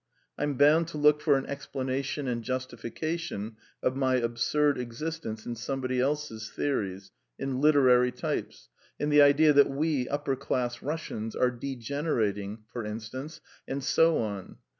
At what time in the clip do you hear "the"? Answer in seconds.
9.09-9.21